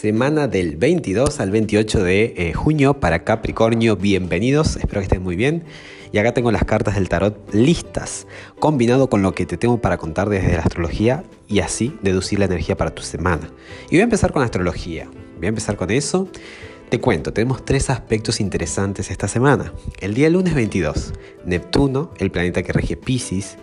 Semana 0.00 0.46
del 0.46 0.76
22 0.76 1.40
al 1.40 1.50
28 1.50 2.04
de 2.04 2.34
eh, 2.36 2.52
junio 2.52 3.00
para 3.00 3.24
Capricornio. 3.24 3.96
Bienvenidos, 3.96 4.76
espero 4.76 5.00
que 5.00 5.06
estén 5.06 5.24
muy 5.24 5.34
bien. 5.34 5.64
Y 6.12 6.18
acá 6.18 6.32
tengo 6.32 6.52
las 6.52 6.62
cartas 6.62 6.94
del 6.94 7.08
tarot 7.08 7.52
listas, 7.52 8.28
combinado 8.60 9.10
con 9.10 9.22
lo 9.22 9.34
que 9.34 9.44
te 9.44 9.56
tengo 9.56 9.80
para 9.80 9.96
contar 9.96 10.28
desde 10.28 10.52
la 10.52 10.60
astrología 10.60 11.24
y 11.48 11.58
así 11.58 11.98
deducir 12.00 12.38
la 12.38 12.44
energía 12.44 12.76
para 12.76 12.94
tu 12.94 13.02
semana. 13.02 13.50
Y 13.86 13.96
voy 13.96 14.02
a 14.02 14.04
empezar 14.04 14.30
con 14.30 14.38
la 14.38 14.46
astrología. 14.46 15.10
Voy 15.38 15.46
a 15.46 15.48
empezar 15.48 15.74
con 15.74 15.90
eso. 15.90 16.28
Te 16.90 17.00
cuento, 17.00 17.32
tenemos 17.32 17.64
tres 17.64 17.90
aspectos 17.90 18.38
interesantes 18.38 19.10
esta 19.10 19.26
semana. 19.26 19.72
El 20.00 20.14
día 20.14 20.30
lunes 20.30 20.54
22, 20.54 21.12
Neptuno, 21.44 22.12
el 22.18 22.30
planeta 22.30 22.62
que 22.62 22.72
rige 22.72 22.96
Pisces, 22.96 23.58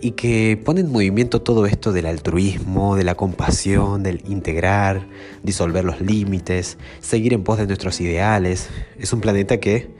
y 0.00 0.12
que 0.12 0.60
pone 0.62 0.80
en 0.80 0.92
movimiento 0.92 1.42
todo 1.42 1.66
esto 1.66 1.92
del 1.92 2.06
altruismo, 2.06 2.96
de 2.96 3.04
la 3.04 3.14
compasión, 3.14 4.02
del 4.02 4.22
integrar, 4.28 5.06
disolver 5.42 5.84
los 5.84 6.00
límites, 6.00 6.78
seguir 7.00 7.32
en 7.32 7.44
pos 7.44 7.58
de 7.58 7.66
nuestros 7.66 8.00
ideales. 8.00 8.68
Es 8.98 9.12
un 9.12 9.20
planeta 9.20 9.58
que 9.58 9.90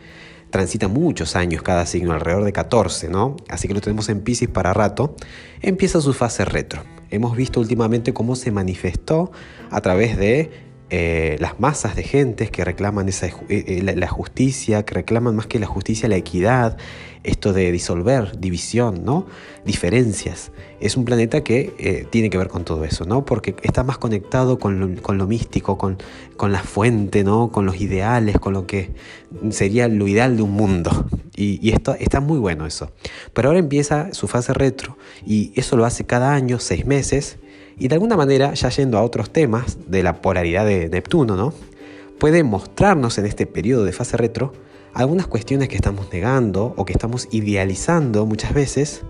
transita 0.50 0.88
muchos 0.88 1.36
años 1.36 1.62
cada 1.62 1.86
signo, 1.86 2.12
alrededor 2.12 2.44
de 2.44 2.52
14, 2.52 3.08
¿no? 3.08 3.36
Así 3.48 3.68
que 3.68 3.74
lo 3.74 3.80
tenemos 3.80 4.08
en 4.08 4.20
Pisces 4.20 4.48
para 4.48 4.72
rato. 4.72 5.14
Empieza 5.60 6.00
su 6.00 6.12
fase 6.14 6.44
retro. 6.44 6.82
Hemos 7.10 7.36
visto 7.36 7.60
últimamente 7.60 8.12
cómo 8.12 8.36
se 8.36 8.50
manifestó 8.50 9.30
a 9.70 9.80
través 9.80 10.16
de 10.16 10.67
eh, 10.90 11.36
las 11.38 11.60
masas 11.60 11.96
de 11.96 12.02
gentes 12.02 12.50
que 12.50 12.64
reclaman 12.64 13.10
esa, 13.10 13.26
eh, 13.26 13.32
eh, 13.48 13.82
la, 13.94 14.08
justicia, 14.08 14.86
que 14.86 14.94
reclaman 14.94 15.36
más 15.36 15.46
que 15.46 15.58
la 15.58 15.66
justicia 15.66 16.08
la 16.08 16.16
equidad, 16.16 16.78
esto 17.24 17.52
de 17.52 17.70
disolver, 17.72 18.40
división, 18.40 19.04
¿no? 19.04 19.26
diferencias. 19.66 20.50
Es 20.80 20.96
un 20.96 21.04
planeta 21.04 21.42
que 21.42 22.06
tiene 22.10 22.30
que 22.30 22.38
ver 22.38 22.48
con 22.48 22.64
todo 22.64 22.84
eso, 22.84 23.04
¿no? 23.04 23.26
porque 23.26 23.54
está 23.62 23.84
más 23.84 23.98
conectado 23.98 24.58
con 24.58 24.78
lo, 24.78 25.26
místico, 25.26 25.76
con, 25.76 25.98
con, 26.38 26.52
la 26.52 26.62
fuente, 26.62 27.22
¿no? 27.22 27.50
con 27.52 27.66
los 27.66 27.80
ideales, 27.80 28.38
con 28.38 28.54
lo 28.54 28.66
que 28.66 28.92
sería 29.50 29.88
lo 29.88 30.08
ideal 30.08 30.36
de 30.36 30.42
un 30.42 30.52
mundo. 30.52 31.06
Y, 31.36 31.58
y 31.60 31.72
esto, 31.72 31.96
está 31.98 32.20
muy 32.20 32.38
bueno 32.38 32.64
eso. 32.64 32.92
Pero 33.34 33.48
ahora 33.48 33.58
empieza 33.58 34.14
su 34.14 34.26
fase 34.26 34.54
retro 34.54 34.96
y 35.26 35.52
eso 35.54 35.76
lo 35.76 35.84
hace 35.84 36.06
cada 36.06 36.32
año, 36.32 36.58
seis 36.60 36.86
meses 36.86 37.38
y 37.78 37.88
de 37.88 37.94
alguna 37.94 38.16
manera, 38.16 38.54
ya 38.54 38.68
yendo 38.70 38.98
a 38.98 39.02
otros 39.02 39.30
temas 39.30 39.78
de 39.86 40.02
la 40.02 40.20
polaridad 40.20 40.66
de 40.66 40.88
Neptuno, 40.88 41.36
¿no? 41.36 41.52
puede 42.18 42.42
mostrarnos 42.42 43.18
en 43.18 43.26
este 43.26 43.46
periodo 43.46 43.84
de 43.84 43.92
fase 43.92 44.16
retro 44.16 44.52
algunas 44.92 45.26
cuestiones 45.26 45.68
que 45.68 45.76
estamos 45.76 46.12
negando 46.12 46.74
o 46.76 46.84
que 46.84 46.92
estamos 46.92 47.28
idealizando 47.30 48.26
muchas 48.26 48.52
veces 48.52 49.02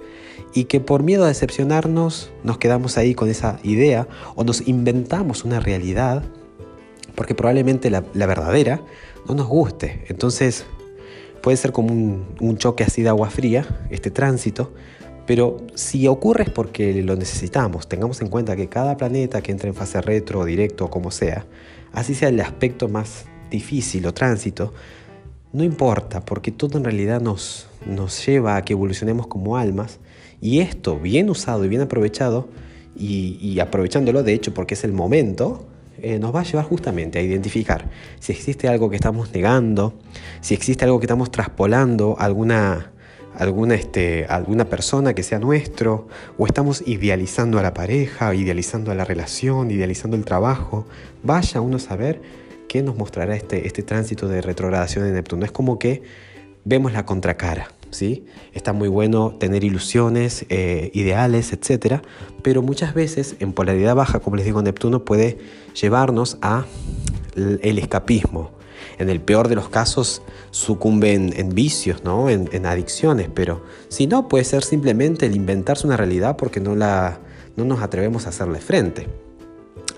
y 0.52 0.64
que 0.64 0.80
por 0.80 1.02
miedo 1.02 1.24
a 1.24 1.28
decepcionarnos 1.28 2.30
nos 2.42 2.58
quedamos 2.58 2.98
ahí 2.98 3.14
con 3.14 3.28
esa 3.30 3.58
idea 3.62 4.06
o 4.34 4.44
nos 4.44 4.66
inventamos 4.68 5.44
una 5.44 5.60
realidad 5.60 6.22
porque 7.14 7.34
probablemente 7.34 7.90
la, 7.90 8.02
verdadera 8.26 8.80
no 9.26 9.34
nos 9.34 9.48
guste. 9.48 10.04
Entonces 10.08 10.66
puede 11.42 11.56
ser 11.56 11.72
como 11.72 11.92
un, 11.92 12.26
un 12.40 12.58
choque 12.58 12.84
así 12.84 13.02
de 13.02 13.08
agua 13.08 13.30
fría, 13.30 13.66
este 13.90 14.10
tránsito, 14.10 14.72
pero 15.28 15.58
si 15.74 16.08
ocurre 16.08 16.44
es 16.44 16.50
porque 16.50 17.02
lo 17.02 17.14
necesitamos. 17.14 17.86
Tengamos 17.86 18.22
en 18.22 18.28
cuenta 18.28 18.56
que 18.56 18.70
cada 18.70 18.96
planeta 18.96 19.42
que 19.42 19.52
entra 19.52 19.68
en 19.68 19.74
fase 19.74 20.00
retro 20.00 20.42
directo 20.46 20.88
como 20.88 21.10
sea, 21.10 21.44
así 21.92 22.14
sea 22.14 22.30
el 22.30 22.40
aspecto 22.40 22.88
más 22.88 23.26
difícil 23.50 24.06
o 24.06 24.14
tránsito, 24.14 24.72
no 25.52 25.64
importa, 25.64 26.24
porque 26.24 26.50
todo 26.50 26.78
en 26.78 26.84
realidad 26.84 27.20
nos, 27.20 27.66
nos 27.84 28.24
lleva 28.24 28.56
a 28.56 28.62
que 28.62 28.72
evolucionemos 28.72 29.26
como 29.26 29.58
almas. 29.58 30.00
Y 30.40 30.60
esto, 30.60 30.98
bien 30.98 31.28
usado 31.28 31.62
y 31.66 31.68
bien 31.68 31.82
aprovechado, 31.82 32.48
y, 32.96 33.60
aprovechándolo 33.60 34.22
de 34.22 34.32
hecho 34.32 34.54
porque 34.54 34.72
es 34.72 34.84
el 34.84 34.92
momento, 34.94 35.66
eh, 36.00 36.18
nos 36.18 36.34
va 36.34 36.40
a 36.40 36.44
llevar 36.44 36.64
justamente 36.64 37.18
a 37.18 37.22
identificar 37.22 37.90
si 38.18 38.32
existe 38.32 38.66
algo 38.66 38.88
que 38.88 38.96
estamos 38.96 39.30
negando, 39.34 39.92
si 40.40 40.54
existe 40.54 40.86
algo 40.86 40.98
que 41.00 41.04
estamos 41.04 41.30
traspolando, 41.30 42.16
alguna 42.18 42.92
alguna, 43.38 43.74
este, 43.74 44.26
alguna 44.26 44.64
persona 44.66 45.14
que 45.14 45.22
sea 45.22 45.38
nuestro, 45.38 46.08
o 46.36 46.46
estamos 46.46 46.82
idealizando 46.86 47.58
a 47.58 47.62
la 47.62 47.72
pareja, 47.72 48.34
idealizando 48.34 48.90
a 48.90 48.94
la 48.94 49.04
relación, 49.04 49.70
idealizando 49.70 50.16
el 50.16 50.24
trabajo. 50.24 50.86
Vaya 51.22 51.60
uno 51.60 51.76
a 51.76 51.80
saber 51.80 52.20
qué 52.68 52.82
nos 52.82 52.96
mostrará 52.96 53.36
este, 53.36 53.66
este 53.66 53.82
tránsito 53.82 54.28
de 54.28 54.42
retrogradación 54.42 55.04
de 55.04 55.12
Neptuno. 55.12 55.44
Es 55.44 55.52
como 55.52 55.78
que 55.78 56.02
vemos 56.64 56.92
la 56.92 57.06
contracara. 57.06 57.68
¿Sí? 57.90 58.26
Está 58.52 58.74
muy 58.74 58.88
bueno 58.88 59.34
tener 59.40 59.64
ilusiones, 59.64 60.44
eh, 60.50 60.90
ideales, 60.92 61.54
etc. 61.54 62.02
Pero 62.42 62.60
muchas 62.60 62.92
veces 62.92 63.36
en 63.40 63.54
polaridad 63.54 63.94
baja, 63.94 64.20
como 64.20 64.36
les 64.36 64.44
digo, 64.44 64.60
Neptuno 64.60 65.06
puede 65.06 65.38
llevarnos 65.72 66.36
a 66.42 66.66
el 67.34 67.78
escapismo, 67.78 68.50
en 68.98 69.10
el 69.10 69.20
peor 69.20 69.48
de 69.48 69.54
los 69.54 69.68
casos 69.68 70.22
sucumben 70.50 71.32
en 71.36 71.50
vicios, 71.54 72.04
¿no? 72.04 72.28
en, 72.28 72.66
adicciones, 72.66 73.28
pero 73.32 73.62
si 73.88 74.06
no, 74.06 74.28
puede 74.28 74.44
ser 74.44 74.64
simplemente 74.64 75.26
el 75.26 75.36
inventarse 75.36 75.86
una 75.86 75.96
realidad 75.96 76.36
porque 76.36 76.60
no, 76.60 76.74
la, 76.74 77.20
no 77.56 77.64
nos 77.64 77.80
atrevemos 77.80 78.26
a 78.26 78.30
hacerle 78.30 78.60
frente. 78.60 79.06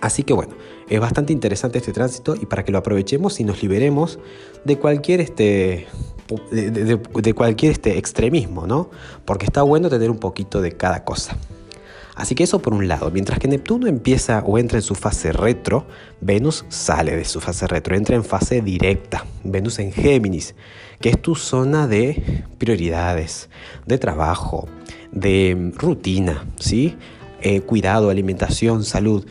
Así 0.00 0.22
que 0.22 0.32
bueno, 0.32 0.54
es 0.88 0.98
bastante 1.00 1.32
interesante 1.32 1.78
este 1.78 1.92
tránsito 1.92 2.34
y 2.34 2.46
para 2.46 2.64
que 2.64 2.72
lo 2.72 2.78
aprovechemos 2.78 3.38
y 3.40 3.44
nos 3.44 3.62
liberemos 3.62 4.18
de 4.64 4.78
cualquier 4.78 5.20
este, 5.20 5.86
de, 6.50 7.34
cualquier 7.34 7.72
este 7.72 7.98
extremismo, 7.98 8.66
¿no? 8.66 8.90
Porque 9.24 9.46
está 9.46 9.62
bueno 9.62 9.90
tener 9.90 10.10
un 10.10 10.18
poquito 10.18 10.60
de 10.60 10.72
cada 10.72 11.04
cosa. 11.04 11.36
Así 12.14 12.34
que 12.34 12.44
eso 12.44 12.60
por 12.60 12.74
un 12.74 12.88
lado, 12.88 13.10
mientras 13.10 13.38
que 13.38 13.48
Neptuno 13.48 13.86
empieza 13.86 14.40
o 14.40 14.58
entra 14.58 14.78
en 14.78 14.82
su 14.82 14.94
fase 14.94 15.32
retro, 15.32 15.86
Venus 16.20 16.64
sale 16.68 17.16
de 17.16 17.24
su 17.24 17.40
fase 17.40 17.66
retro, 17.66 17.96
entra 17.96 18.16
en 18.16 18.24
fase 18.24 18.60
directa, 18.60 19.24
Venus 19.44 19.78
en 19.78 19.92
Géminis, 19.92 20.54
que 21.00 21.10
es 21.10 21.20
tu 21.20 21.34
zona 21.34 21.86
de 21.86 22.44
prioridades, 22.58 23.48
de 23.86 23.98
trabajo, 23.98 24.68
de 25.12 25.72
rutina, 25.76 26.44
¿sí? 26.58 26.96
Eh, 27.42 27.62
cuidado, 27.62 28.10
alimentación, 28.10 28.84
salud. 28.84 29.24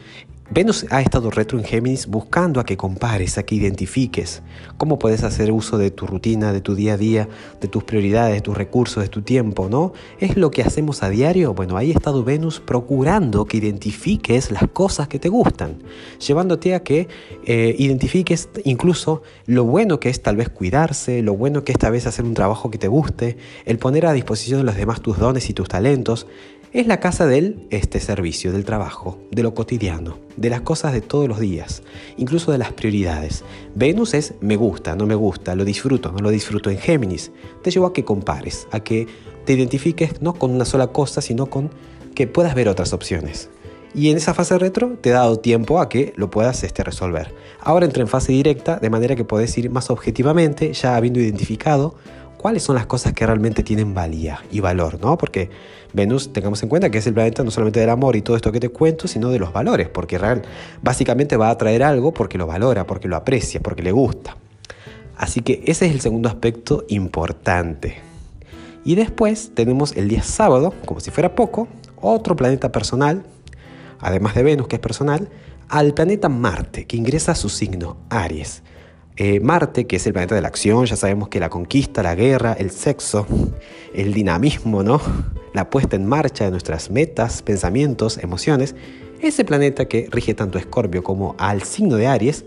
Venus 0.51 0.87
ha 0.89 0.99
estado 1.01 1.29
retro 1.29 1.59
en 1.59 1.63
Géminis 1.63 2.07
buscando 2.07 2.59
a 2.59 2.65
que 2.65 2.75
compares, 2.75 3.37
a 3.37 3.43
que 3.43 3.53
identifiques 3.53 4.41
cómo 4.77 4.97
puedes 4.97 5.23
hacer 5.23 5.51
uso 5.51 5.77
de 5.77 5.91
tu 5.91 6.07
rutina, 6.07 6.51
de 6.51 6.59
tu 6.59 6.73
día 6.73 6.93
a 6.93 6.97
día, 6.97 7.29
de 7.61 7.67
tus 7.67 7.83
prioridades, 7.83 8.33
de 8.33 8.41
tus 8.41 8.57
recursos, 8.57 9.03
de 9.03 9.09
tu 9.09 9.21
tiempo, 9.21 9.69
¿no? 9.69 9.93
¿Es 10.19 10.37
lo 10.37 10.49
que 10.49 10.63
hacemos 10.63 11.03
a 11.03 11.09
diario? 11.11 11.53
Bueno, 11.53 11.77
ahí 11.77 11.91
ha 11.91 11.93
estado 11.93 12.23
Venus 12.23 12.59
procurando 12.59 13.45
que 13.45 13.57
identifiques 13.57 14.49
las 14.49 14.67
cosas 14.69 15.07
que 15.07 15.19
te 15.19 15.29
gustan, 15.29 15.83
llevándote 16.25 16.73
a 16.73 16.81
que 16.81 17.07
eh, 17.45 17.75
identifiques 17.77 18.49
incluso 18.65 19.21
lo 19.45 19.65
bueno 19.65 19.99
que 19.99 20.09
es 20.09 20.23
tal 20.23 20.35
vez 20.35 20.49
cuidarse, 20.49 21.21
lo 21.21 21.35
bueno 21.35 21.63
que 21.63 21.73
es 21.73 21.77
tal 21.77 21.91
vez 21.91 22.07
hacer 22.07 22.25
un 22.25 22.33
trabajo 22.33 22.71
que 22.71 22.79
te 22.79 22.87
guste, 22.87 23.37
el 23.65 23.77
poner 23.77 24.07
a 24.07 24.13
disposición 24.13 24.61
de 24.61 24.65
los 24.65 24.75
demás 24.75 24.99
tus 25.01 25.19
dones 25.19 25.47
y 25.51 25.53
tus 25.53 25.67
talentos, 25.67 26.25
es 26.71 26.85
la 26.85 26.99
casa 26.99 27.25
del 27.25 27.65
este 27.71 27.99
servicio, 27.99 28.51
del 28.51 28.63
trabajo, 28.63 29.17
de 29.31 29.41
lo 29.41 29.55
cotidiano, 29.55 30.19
de 30.37 30.51
las 30.51 30.61
cosas 30.61 30.93
de 30.93 31.01
todos 31.01 31.27
los 31.27 31.39
días, 31.39 31.81
incluso 32.17 32.51
de 32.51 32.59
las 32.59 32.73
prioridades. 32.73 33.43
Venus 33.73 34.13
es 34.13 34.35
me 34.39 34.55
gusta, 34.55 34.95
no 34.95 35.07
me 35.07 35.15
gusta, 35.15 35.55
lo 35.55 35.65
disfruto, 35.65 36.11
no 36.11 36.19
lo 36.19 36.29
disfruto 36.29 36.69
en 36.69 36.77
Géminis. 36.77 37.31
Te 37.63 37.71
llevo 37.71 37.87
a 37.87 37.93
que 37.93 38.05
compares, 38.05 38.67
a 38.71 38.81
que 38.81 39.07
te 39.45 39.53
identifiques 39.53 40.21
no 40.21 40.33
con 40.33 40.51
una 40.51 40.65
sola 40.65 40.87
cosa, 40.87 41.21
sino 41.21 41.47
con 41.47 41.71
que 42.13 42.27
puedas 42.27 42.53
ver 42.53 42.69
otras 42.69 42.93
opciones. 42.93 43.49
Y 43.95 44.11
en 44.11 44.17
esa 44.17 44.35
fase 44.35 44.59
retro 44.59 44.95
te 45.01 45.09
ha 45.09 45.15
dado 45.15 45.39
tiempo 45.39 45.79
a 45.79 45.89
que 45.89 46.13
lo 46.15 46.29
puedas 46.29 46.63
este, 46.63 46.83
resolver. 46.83 47.33
Ahora 47.59 47.87
entra 47.87 48.03
en 48.03 48.07
fase 48.07 48.31
directa, 48.31 48.77
de 48.77 48.91
manera 48.91 49.15
que 49.15 49.23
puedes 49.23 49.57
ir 49.57 49.71
más 49.71 49.89
objetivamente, 49.89 50.73
ya 50.73 50.95
habiendo 50.95 51.19
identificado 51.19 51.95
cuáles 52.39 52.63
son 52.63 52.75
las 52.75 52.85
cosas 52.85 53.11
que 53.11 53.25
realmente 53.25 53.63
tienen 53.63 53.93
valía 53.93 54.41
y 54.49 54.61
valor, 54.61 54.97
¿no? 55.01 55.17
Porque 55.17 55.49
Venus, 55.91 56.31
tengamos 56.31 56.63
en 56.63 56.69
cuenta 56.69 56.89
que 56.89 56.99
es 56.99 57.05
el 57.05 57.13
planeta 57.13 57.43
no 57.43 57.51
solamente 57.51 57.81
del 57.81 57.89
amor 57.89 58.15
y 58.15 58.21
todo 58.21 58.37
esto 58.37 58.53
que 58.53 58.61
te 58.61 58.69
cuento, 58.69 59.09
sino 59.09 59.29
de 59.29 59.39
los 59.39 59.51
valores, 59.51 59.89
porque 59.89 60.17
real, 60.17 60.43
básicamente 60.81 61.35
va 61.35 61.49
a 61.49 61.57
traer 61.57 61.83
algo 61.83 62.13
porque 62.13 62.37
lo 62.37 62.47
valora, 62.47 62.87
porque 62.87 63.09
lo 63.09 63.17
aprecia, 63.17 63.59
porque 63.59 63.83
le 63.83 63.91
gusta. 63.91 64.37
Así 65.17 65.41
que 65.41 65.63
ese 65.65 65.87
es 65.87 65.91
el 65.91 65.99
segundo 65.99 66.29
aspecto 66.29 66.85
importante. 66.87 67.97
Y 68.85 68.95
después 68.95 69.51
tenemos 69.53 69.97
el 69.97 70.07
día 70.07 70.23
sábado, 70.23 70.73
como 70.85 71.01
si 71.01 71.11
fuera 71.11 71.35
poco, 71.35 71.67
otro 71.99 72.37
planeta 72.37 72.71
personal, 72.71 73.25
además 73.99 74.33
de 74.35 74.43
Venus, 74.43 74.69
que 74.69 74.77
es 74.77 74.81
personal, 74.81 75.27
al 75.67 75.93
planeta 75.93 76.29
Marte, 76.29 76.87
que 76.87 76.95
ingresa 76.95 77.33
a 77.33 77.35
su 77.35 77.49
signo, 77.49 77.97
Aries. 78.09 78.63
Eh, 79.21 79.41
Marte, 79.41 79.85
que 79.85 79.97
es 79.97 80.07
el 80.07 80.13
planeta 80.13 80.33
de 80.33 80.41
la 80.41 80.47
acción, 80.47 80.85
ya 80.85 80.95
sabemos 80.95 81.27
que 81.27 81.41
la 81.41 81.49
conquista, 81.49 82.01
la 82.01 82.15
guerra, 82.15 82.53
el 82.53 82.71
sexo, 82.71 83.27
el 83.93 84.13
dinamismo, 84.13 84.81
¿no? 84.81 85.01
La 85.53 85.69
puesta 85.69 85.97
en 85.97 86.05
marcha 86.05 86.45
de 86.45 86.51
nuestras 86.51 86.89
metas, 86.89 87.41
pensamientos, 87.41 88.17
emociones, 88.17 88.75
ese 89.21 89.43
planeta 89.43 89.89
que 89.89 90.07
rige 90.09 90.33
tanto 90.35 90.57
a 90.57 90.61
Escorpio 90.61 91.03
como 91.03 91.35
al 91.37 91.63
signo 91.63 91.97
de 91.97 92.07
Aries, 92.07 92.45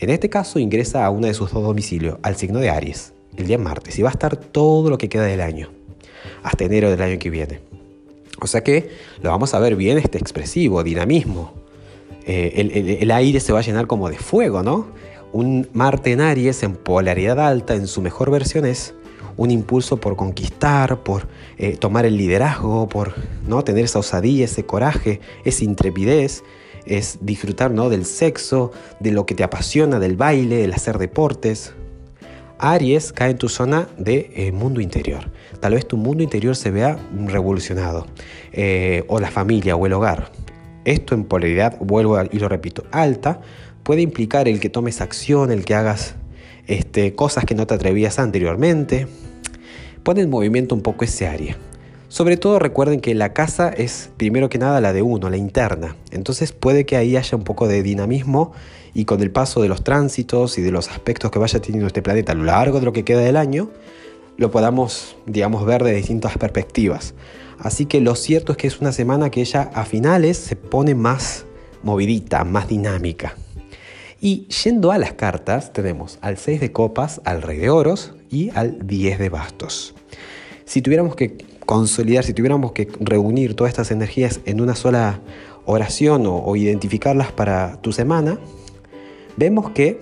en 0.00 0.10
este 0.10 0.28
caso 0.28 0.58
ingresa 0.58 1.06
a 1.06 1.10
uno 1.10 1.28
de 1.28 1.34
sus 1.34 1.52
dos 1.52 1.62
domicilios, 1.62 2.18
al 2.22 2.34
signo 2.34 2.58
de 2.58 2.70
Aries, 2.70 3.12
el 3.36 3.46
día 3.46 3.56
martes, 3.56 3.96
y 3.96 4.02
va 4.02 4.08
a 4.08 4.12
estar 4.12 4.36
todo 4.36 4.90
lo 4.90 4.98
que 4.98 5.08
queda 5.08 5.22
del 5.22 5.40
año, 5.40 5.70
hasta 6.42 6.64
enero 6.64 6.90
del 6.90 7.00
año 7.00 7.20
que 7.20 7.30
viene. 7.30 7.60
O 8.40 8.48
sea 8.48 8.64
que 8.64 8.90
lo 9.22 9.30
vamos 9.30 9.54
a 9.54 9.60
ver 9.60 9.76
bien 9.76 9.98
este 9.98 10.18
expresivo, 10.18 10.82
dinamismo, 10.82 11.54
eh, 12.26 12.98
el, 13.00 13.10
aire 13.10 13.40
se 13.40 13.54
va 13.54 13.60
a 13.60 13.62
llenar 13.62 13.86
como 13.86 14.10
de 14.10 14.18
fuego, 14.18 14.62
¿no? 14.62 14.88
Un 15.32 15.68
Marte 15.72 16.12
en 16.12 16.20
Aries 16.20 16.62
en 16.62 16.74
polaridad 16.74 17.38
alta, 17.40 17.74
en 17.74 17.86
su 17.86 18.00
mejor 18.00 18.30
versión, 18.30 18.64
es 18.64 18.94
un 19.38 19.50
impulso 19.50 19.98
por 19.98 20.16
conquistar, 20.16 21.02
por 21.02 21.28
eh, 21.56 21.76
tomar 21.76 22.04
el 22.04 22.16
liderazgo, 22.16 22.88
por 22.88 23.14
¿no? 23.46 23.62
tener 23.62 23.84
esa 23.84 24.00
osadía, 24.00 24.44
ese 24.44 24.66
coraje, 24.66 25.20
esa 25.44 25.64
intrepidez, 25.64 26.42
es 26.84 27.18
disfrutar 27.20 27.70
¿no? 27.70 27.88
del 27.88 28.04
sexo, 28.04 28.72
de 29.00 29.12
lo 29.12 29.26
que 29.26 29.34
te 29.34 29.44
apasiona, 29.44 29.98
del 30.00 30.16
baile, 30.16 30.64
el 30.64 30.72
hacer 30.72 30.98
deportes. 30.98 31.72
Aries 32.58 33.12
cae 33.12 33.30
en 33.30 33.38
tu 33.38 33.48
zona 33.48 33.86
de 33.96 34.32
eh, 34.34 34.50
mundo 34.50 34.80
interior. 34.80 35.30
Tal 35.60 35.74
vez 35.74 35.86
tu 35.86 35.96
mundo 35.96 36.24
interior 36.24 36.56
se 36.56 36.72
vea 36.72 36.98
revolucionado, 37.26 38.06
o 39.06 39.20
la 39.20 39.30
familia 39.30 39.76
o 39.76 39.86
el 39.86 39.92
hogar. 39.92 40.32
Esto 40.84 41.14
en 41.14 41.24
polaridad, 41.24 41.76
vuelvo 41.80 42.18
y 42.32 42.38
lo 42.38 42.48
repito, 42.48 42.82
alta, 42.90 43.40
puede 43.88 44.02
implicar 44.02 44.48
el 44.48 44.60
que 44.60 44.68
tomes 44.68 45.00
acción, 45.00 45.50
el 45.50 45.64
que 45.64 45.74
hagas 45.74 46.14
este, 46.66 47.14
cosas 47.14 47.46
que 47.46 47.54
no 47.54 47.66
te 47.66 47.72
atrevías 47.72 48.18
anteriormente. 48.18 49.06
Pone 50.02 50.20
en 50.20 50.28
movimiento 50.28 50.74
un 50.74 50.82
poco 50.82 51.06
ese 51.06 51.26
área. 51.26 51.56
Sobre 52.08 52.36
todo 52.36 52.58
recuerden 52.58 53.00
que 53.00 53.14
la 53.14 53.32
casa 53.32 53.70
es 53.70 54.10
primero 54.18 54.50
que 54.50 54.58
nada 54.58 54.82
la 54.82 54.92
de 54.92 55.00
uno, 55.00 55.30
la 55.30 55.38
interna. 55.38 55.96
Entonces 56.10 56.52
puede 56.52 56.84
que 56.84 56.98
ahí 56.98 57.16
haya 57.16 57.34
un 57.34 57.44
poco 57.44 57.66
de 57.66 57.82
dinamismo 57.82 58.52
y 58.92 59.06
con 59.06 59.22
el 59.22 59.30
paso 59.30 59.62
de 59.62 59.68
los 59.68 59.82
tránsitos 59.84 60.58
y 60.58 60.60
de 60.60 60.70
los 60.70 60.90
aspectos 60.90 61.30
que 61.30 61.38
vaya 61.38 61.58
teniendo 61.58 61.86
este 61.86 62.02
planeta 62.02 62.32
a 62.32 62.34
lo 62.34 62.44
largo 62.44 62.80
de 62.80 62.84
lo 62.84 62.92
que 62.92 63.04
queda 63.04 63.20
del 63.20 63.38
año, 63.38 63.70
lo 64.36 64.50
podamos, 64.50 65.16
digamos, 65.24 65.64
ver 65.64 65.82
de 65.82 65.94
distintas 65.94 66.36
perspectivas. 66.36 67.14
Así 67.58 67.86
que 67.86 68.02
lo 68.02 68.16
cierto 68.16 68.52
es 68.52 68.58
que 68.58 68.66
es 68.66 68.82
una 68.82 68.92
semana 68.92 69.30
que 69.30 69.40
ella 69.40 69.70
a 69.72 69.86
finales 69.86 70.36
se 70.36 70.56
pone 70.56 70.94
más 70.94 71.46
movidita, 71.82 72.44
más 72.44 72.68
dinámica. 72.68 73.34
Y 74.20 74.46
yendo 74.48 74.90
a 74.90 74.98
las 74.98 75.12
cartas, 75.12 75.72
tenemos 75.72 76.18
al 76.22 76.38
6 76.38 76.60
de 76.60 76.72
copas, 76.72 77.20
al 77.24 77.40
rey 77.40 77.58
de 77.58 77.70
oros 77.70 78.14
y 78.30 78.50
al 78.50 78.86
10 78.86 79.18
de 79.18 79.28
bastos. 79.28 79.94
Si 80.64 80.82
tuviéramos 80.82 81.14
que 81.14 81.36
consolidar, 81.64 82.24
si 82.24 82.34
tuviéramos 82.34 82.72
que 82.72 82.88
reunir 82.98 83.54
todas 83.54 83.70
estas 83.70 83.92
energías 83.92 84.40
en 84.44 84.60
una 84.60 84.74
sola 84.74 85.20
oración 85.66 86.24
o, 86.26 86.56
identificarlas 86.56 87.30
para 87.30 87.80
tu 87.80 87.92
semana, 87.92 88.40
vemos 89.36 89.70
que 89.70 90.00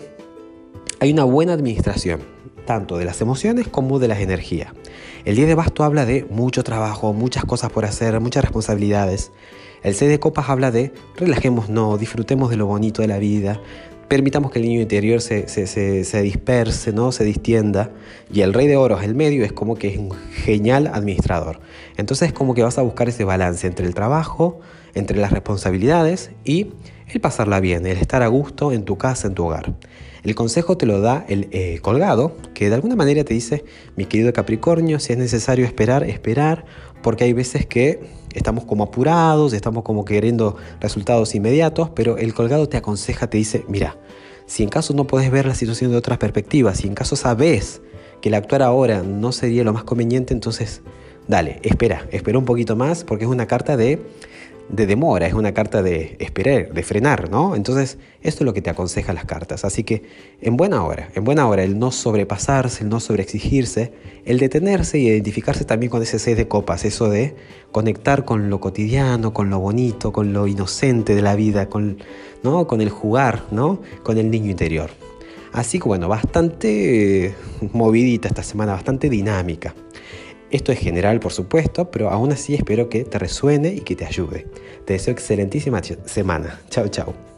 hay 0.98 1.12
una 1.12 1.24
buena 1.24 1.52
administración, 1.52 2.20
tanto 2.64 2.96
de 2.96 3.04
las 3.04 3.20
emociones 3.20 3.68
como 3.68 3.98
de 3.98 4.08
las 4.08 4.20
energías. 4.20 4.72
El 5.26 5.36
10 5.36 5.48
de 5.48 5.54
basto 5.54 5.84
habla 5.84 6.06
de 6.06 6.24
mucho 6.30 6.64
trabajo, 6.64 7.12
muchas 7.12 7.44
cosas 7.44 7.70
por 7.70 7.84
hacer, 7.84 8.18
muchas 8.20 8.44
responsabilidades. 8.44 9.30
El 9.82 9.94
6 9.94 10.10
de 10.10 10.20
copas 10.20 10.48
habla 10.48 10.70
de 10.70 10.92
relajémonos, 11.16 12.00
disfrutemos 12.00 12.48
de 12.48 12.56
lo 12.56 12.66
bonito 12.66 13.02
de 13.02 13.08
la 13.08 13.18
vida, 13.18 13.60
permitamos 14.08 14.50
que 14.50 14.58
el 14.58 14.66
niño 14.66 14.80
interior 14.80 15.20
se, 15.20 15.48
se, 15.48 16.22
disperse, 16.22 16.92
¿no? 16.92 17.12
se 17.12 17.24
distienda. 17.24 17.90
Y 18.32 18.42
el 18.42 18.52
rey 18.52 18.66
de 18.66 18.76
oros, 18.76 19.02
el 19.02 19.14
medio, 19.14 19.44
es 19.44 19.52
como 19.52 19.76
que 19.76 19.88
es 19.88 19.98
un 19.98 20.12
genial 20.32 20.88
administrador. 20.92 21.60
Entonces 21.96 22.28
es 22.28 22.34
como 22.34 22.54
que 22.54 22.62
vas 22.62 22.78
a 22.78 22.82
buscar 22.82 23.08
ese 23.08 23.24
balance 23.24 23.66
entre 23.66 23.86
el 23.86 23.94
trabajo, 23.94 24.60
entre 24.94 25.18
las 25.18 25.32
responsabilidades 25.32 26.30
y 26.44 26.68
el 27.08 27.20
pasarla 27.20 27.60
bien, 27.60 27.86
el 27.86 27.98
estar 27.98 28.22
a 28.22 28.28
gusto 28.28 28.72
en 28.72 28.84
tu 28.84 28.96
casa, 28.98 29.28
en 29.28 29.34
tu 29.34 29.46
hogar. 29.46 29.72
El 30.26 30.34
consejo 30.34 30.76
te 30.76 30.86
lo 30.86 31.00
da 31.00 31.24
el 31.28 31.46
eh, 31.52 31.78
colgado, 31.82 32.32
que 32.52 32.68
de 32.68 32.74
alguna 32.74 32.96
manera 32.96 33.22
te 33.22 33.32
dice, 33.32 33.64
mi 33.94 34.06
querido 34.06 34.32
Capricornio, 34.32 34.98
si 34.98 35.12
es 35.12 35.18
necesario 35.20 35.64
esperar, 35.64 36.02
esperar, 36.02 36.64
porque 37.00 37.22
hay 37.22 37.32
veces 37.32 37.64
que 37.64 38.00
estamos 38.34 38.64
como 38.64 38.82
apurados, 38.82 39.52
estamos 39.52 39.84
como 39.84 40.04
queriendo 40.04 40.56
resultados 40.80 41.36
inmediatos, 41.36 41.90
pero 41.90 42.18
el 42.18 42.34
colgado 42.34 42.68
te 42.68 42.76
aconseja, 42.76 43.30
te 43.30 43.38
dice, 43.38 43.64
mira, 43.68 43.98
si 44.46 44.64
en 44.64 44.68
caso 44.68 44.94
no 44.94 45.06
puedes 45.06 45.30
ver 45.30 45.46
la 45.46 45.54
situación 45.54 45.92
de 45.92 45.96
otras 45.96 46.18
perspectivas, 46.18 46.78
si 46.78 46.88
en 46.88 46.96
caso 46.96 47.14
sabes 47.14 47.80
que 48.20 48.28
el 48.28 48.34
actuar 48.34 48.62
ahora 48.62 49.04
no 49.04 49.30
sería 49.30 49.62
lo 49.62 49.72
más 49.72 49.84
conveniente, 49.84 50.34
entonces 50.34 50.82
dale, 51.28 51.60
espera, 51.62 52.08
espera 52.10 52.36
un 52.36 52.46
poquito 52.46 52.74
más, 52.74 53.04
porque 53.04 53.26
es 53.26 53.30
una 53.30 53.46
carta 53.46 53.76
de 53.76 54.04
de 54.68 54.86
demora, 54.86 55.26
es 55.26 55.34
una 55.34 55.54
carta 55.54 55.82
de 55.82 56.16
esperar, 56.18 56.72
de 56.72 56.82
frenar, 56.82 57.30
¿no? 57.30 57.54
Entonces, 57.54 57.98
esto 58.22 58.42
es 58.42 58.46
lo 58.46 58.52
que 58.52 58.62
te 58.62 58.70
aconseja 58.70 59.12
las 59.12 59.24
cartas. 59.24 59.64
Así 59.64 59.84
que, 59.84 60.02
en 60.40 60.56
buena 60.56 60.84
hora, 60.84 61.10
en 61.14 61.24
buena 61.24 61.46
hora, 61.46 61.62
el 61.62 61.78
no 61.78 61.92
sobrepasarse, 61.92 62.84
el 62.84 62.90
no 62.90 62.98
sobreexigirse, 62.98 63.92
el 64.24 64.38
detenerse 64.38 64.98
y 64.98 65.08
identificarse 65.08 65.64
también 65.64 65.90
con 65.90 66.02
ese 66.02 66.18
seis 66.18 66.36
de 66.36 66.48
copas, 66.48 66.84
eso 66.84 67.08
de 67.08 67.36
conectar 67.70 68.24
con 68.24 68.50
lo 68.50 68.60
cotidiano, 68.60 69.32
con 69.32 69.50
lo 69.50 69.60
bonito, 69.60 70.12
con 70.12 70.32
lo 70.32 70.46
inocente 70.46 71.14
de 71.14 71.22
la 71.22 71.36
vida, 71.36 71.68
con, 71.68 71.98
¿no? 72.42 72.66
con 72.66 72.80
el 72.80 72.90
jugar, 72.90 73.44
¿no? 73.50 73.80
Con 74.02 74.18
el 74.18 74.30
niño 74.30 74.50
interior. 74.50 74.90
Así 75.52 75.78
que, 75.78 75.84
bueno, 75.84 76.08
bastante 76.08 77.34
movidita 77.72 78.28
esta 78.28 78.42
semana, 78.42 78.72
bastante 78.72 79.08
dinámica. 79.08 79.74
Esto 80.50 80.72
es 80.72 80.78
general, 80.78 81.20
por 81.20 81.32
supuesto, 81.32 81.90
pero 81.90 82.10
aún 82.10 82.32
así 82.32 82.54
espero 82.54 82.88
que 82.88 83.04
te 83.04 83.18
resuene 83.18 83.74
y 83.74 83.80
que 83.80 83.96
te 83.96 84.04
ayude. 84.04 84.46
Te 84.84 84.92
deseo 84.92 85.12
excelentísima 85.12 85.82
semana. 85.82 86.60
Chao, 86.70 86.88
chao. 86.88 87.35